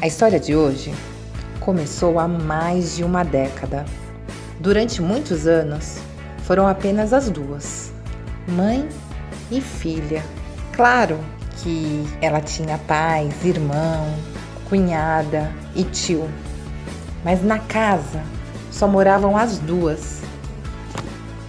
[0.00, 0.94] A história de hoje
[1.58, 3.84] começou há mais de uma década.
[4.60, 5.96] Durante muitos anos,
[6.44, 7.92] foram apenas as duas,
[8.46, 8.88] mãe
[9.50, 10.24] e filha.
[10.72, 11.18] Claro
[11.56, 14.06] que ela tinha pais, irmão,
[14.68, 16.30] cunhada e tio,
[17.24, 18.22] mas na casa
[18.70, 20.20] só moravam as duas.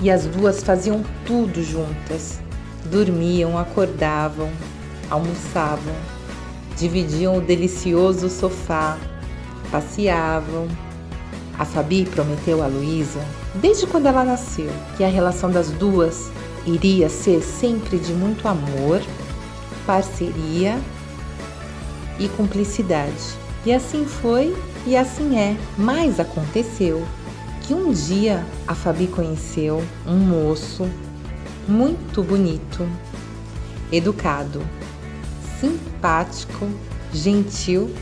[0.01, 2.39] E as duas faziam tudo juntas.
[2.85, 4.49] Dormiam, acordavam,
[5.07, 5.93] almoçavam,
[6.79, 8.97] dividiam o delicioso sofá,
[9.69, 10.67] passeavam.
[11.57, 13.19] A Fabi prometeu a Luísa,
[13.55, 16.31] desde quando ela nasceu, que a relação das duas
[16.65, 19.01] iria ser sempre de muito amor,
[19.85, 20.79] parceria
[22.17, 23.37] e cumplicidade.
[23.65, 24.55] E assim foi
[24.87, 25.57] e assim é.
[25.77, 27.05] Mas aconteceu
[27.61, 30.89] que um dia a Fabi conheceu um moço
[31.67, 32.87] muito bonito,
[33.91, 34.61] educado,
[35.59, 36.67] simpático,
[37.13, 37.93] gentil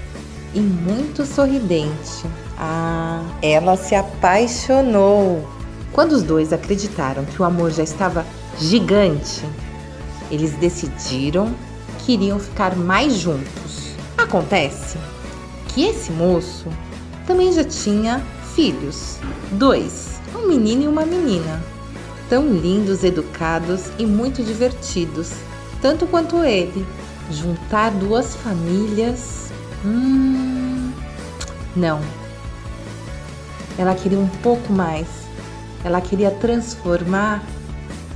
[0.54, 2.26] e muito sorridente.
[2.58, 5.48] Ah, ela se apaixonou.
[5.92, 8.26] Quando os dois acreditaram que o amor já estava
[8.60, 9.46] gigante,
[10.32, 11.54] eles decidiram
[12.00, 13.94] que iriam ficar mais juntos.
[14.18, 14.98] Acontece
[15.70, 16.68] que esse moço
[17.26, 18.24] também já tinha
[18.56, 19.18] filhos,
[19.52, 21.62] dois, um menino e uma menina,
[22.30, 25.32] tão lindos, educados e muito divertidos,
[25.82, 26.86] tanto quanto ele.
[27.30, 29.52] Juntar duas famílias,
[29.84, 30.92] hum,
[31.76, 32.00] não.
[33.78, 35.08] Ela queria um pouco mais.
[35.84, 37.44] Ela queria transformar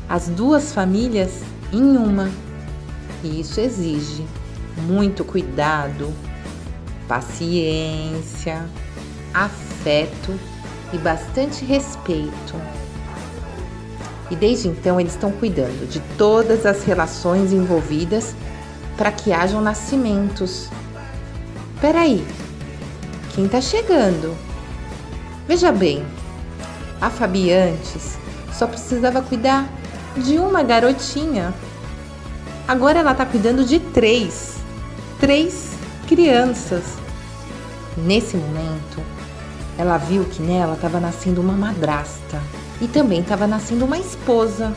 [0.09, 2.29] as duas famílias em uma.
[3.23, 4.25] E isso exige
[4.77, 6.11] muito cuidado,
[7.07, 8.65] paciência,
[9.33, 10.37] afeto
[10.93, 12.55] e bastante respeito.
[14.29, 18.33] E desde então eles estão cuidando de todas as relações envolvidas
[19.01, 20.69] para que hajam nascimentos.
[21.81, 22.23] Peraí,
[23.33, 24.37] quem está chegando?
[25.47, 26.05] Veja bem,
[27.01, 28.19] a Fabi antes
[28.53, 29.67] só precisava cuidar
[30.15, 31.51] de uma garotinha.
[32.67, 34.57] Agora ela está cuidando de três.
[35.19, 35.71] Três
[36.07, 36.83] crianças.
[37.97, 39.01] Nesse momento,
[39.79, 42.39] ela viu que nela estava nascendo uma madrasta
[42.79, 44.71] e também estava nascendo uma esposa.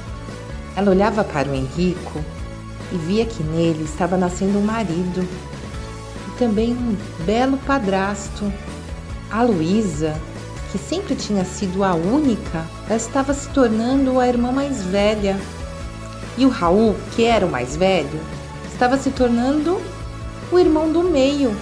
[0.75, 2.25] Ela olhava para o Henrico
[2.94, 5.27] e via que nele estava nascendo um marido
[6.28, 8.53] e também um belo padrasto.
[9.28, 10.15] A Luísa,
[10.71, 15.37] que sempre tinha sido a única, estava se tornando a irmã mais velha.
[16.38, 18.21] E o Raul, que era o mais velho,
[18.72, 19.81] estava se tornando
[20.53, 21.54] o irmão do meio.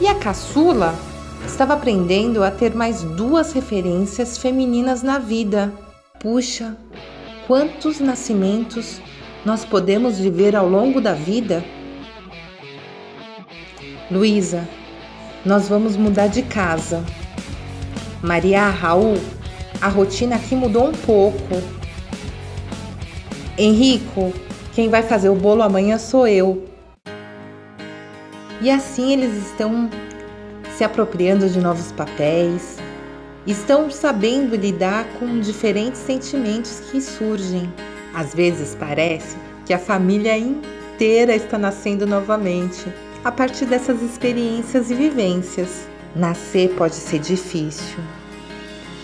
[0.00, 0.94] E a caçula
[1.44, 5.72] estava aprendendo a ter mais duas referências femininas na vida.
[6.20, 6.76] Puxa,
[7.46, 9.00] quantos nascimentos
[9.46, 11.64] nós podemos viver ao longo da vida?
[14.10, 14.68] Luísa,
[15.44, 17.04] nós vamos mudar de casa.
[18.20, 19.14] Maria, Raul,
[19.80, 21.62] a rotina aqui mudou um pouco.
[23.56, 24.32] Henrico,
[24.74, 26.66] quem vai fazer o bolo amanhã sou eu.
[28.60, 29.88] E assim eles estão
[30.76, 32.78] se apropriando de novos papéis,
[33.46, 37.72] estão sabendo lidar com diferentes sentimentos que surgem.
[38.16, 42.90] Às vezes parece que a família inteira está nascendo novamente
[43.22, 45.86] a partir dessas experiências e vivências.
[46.14, 47.98] Nascer pode ser difícil,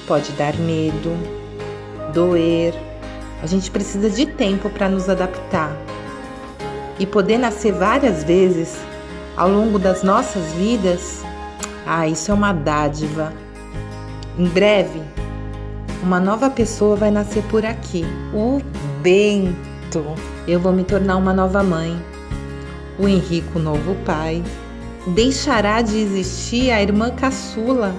[0.06, 1.14] pode dar medo,
[2.14, 2.72] doer.
[3.42, 5.76] A gente precisa de tempo para nos adaptar.
[6.98, 8.78] E poder nascer várias vezes
[9.36, 11.20] ao longo das nossas vidas,
[11.86, 13.30] ah, isso é uma dádiva.
[14.38, 15.02] Em breve,
[16.02, 18.06] uma nova pessoa vai nascer por aqui.
[18.32, 18.62] O
[19.02, 20.14] Bento.
[20.46, 22.00] Eu vou me tornar uma nova mãe.
[22.98, 24.42] O Henrico, novo pai.
[25.08, 27.92] Deixará de existir a irmã caçula.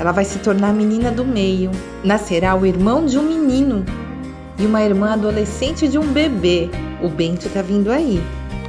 [0.00, 1.70] Ela vai se tornar a menina do meio.
[2.02, 3.84] Nascerá o irmão de um menino
[4.58, 6.68] e uma irmã adolescente de um bebê.
[7.00, 8.20] O Bento tá vindo aí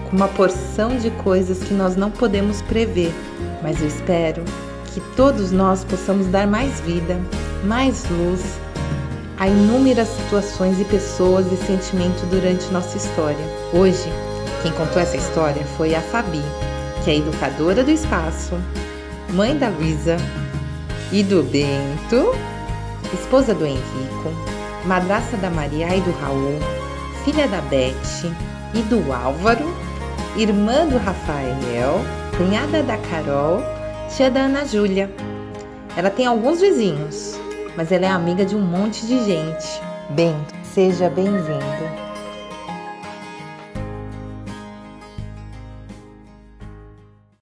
[0.07, 3.11] com uma porção de coisas que nós não podemos prever,
[3.63, 4.43] mas eu espero
[4.93, 7.19] que todos nós possamos dar mais vida,
[7.63, 8.59] mais luz
[9.39, 13.43] a inúmeras situações e pessoas e sentimentos durante nossa história.
[13.73, 14.09] Hoje,
[14.61, 16.41] quem contou essa história foi a Fabi,
[17.03, 18.53] que é educadora do espaço,
[19.33, 20.17] mãe da Luísa
[21.11, 22.35] e do Bento,
[23.13, 24.31] esposa do Henrico,
[24.85, 26.59] madraça da Maria e do Raul,
[27.23, 28.29] filha da Beth
[28.73, 29.89] e do Álvaro
[30.35, 32.01] irmã do Rafael,
[32.37, 33.61] cunhada da Carol,
[34.15, 35.09] tia da Ana Júlia.
[35.95, 37.38] Ela tem alguns vizinhos,
[37.79, 39.81] mas ela é amiga de um monte de gente.
[40.09, 40.35] Bem,
[40.65, 42.08] seja bem-vindo.